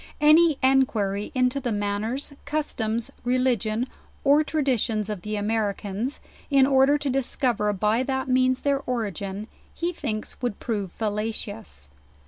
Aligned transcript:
Any 0.19 0.57
enquiry 0.63 1.31
into 1.35 1.59
the 1.59 1.71
manners, 1.71 2.33
customs, 2.45 3.11
religion, 3.23 3.85
or 4.23 4.43
tra 4.43 4.63
ditions 4.63 5.09
of 5.11 5.21
the 5.21 5.35
Americans, 5.35 6.19
in 6.49 6.65
order 6.65 6.97
to 6.97 7.07
discover 7.07 7.71
by 7.71 8.01
that 8.01 8.27
means 8.27 8.61
their 8.61 8.79
origin, 8.87 9.47
he 9.71 9.93
thinks 9.93 10.41
would 10.41 10.57
prove 10.59 10.91
fallacious. 10.91 11.87